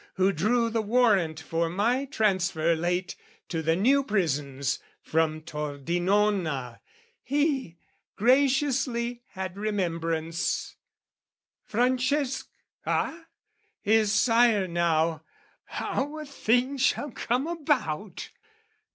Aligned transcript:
Who 0.15 0.31
drew 0.31 0.71
the 0.71 0.81
warrant 0.81 1.39
for 1.39 1.69
my 1.69 2.05
transfer 2.05 2.75
late 2.75 3.15
To 3.49 3.61
the 3.61 3.75
New 3.75 4.03
Prisons 4.03 4.79
from 4.99 5.41
Tordinona, 5.41 6.79
he 7.21 7.77
Graciously 8.15 9.21
had 9.33 9.59
remembrance 9.59 10.75
"Francesc...ha? 11.69 13.27
"His 13.79 14.11
sire, 14.11 14.67
now 14.67 15.23
how 15.65 16.17
a 16.17 16.25
thing 16.25 16.77
shall 16.77 17.11
come 17.11 17.45
about! 17.45 18.31